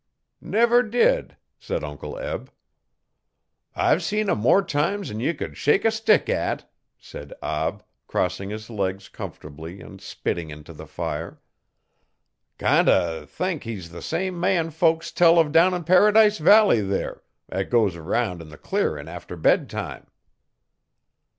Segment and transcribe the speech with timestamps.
[0.41, 2.51] 'Never did,' said Uncle Eb.
[3.75, 8.49] 'I've seen 'im more times 'n ye could shake a stick at,' said Ab crossing
[8.49, 11.39] his legs comfortably and spitting into the fire.
[12.57, 17.21] 'Kind o' thank he's the same man folks tells uv down 'n Paradise Valley there
[17.49, 20.07] 'at goes 'round 'n the clearin' after bedtime.'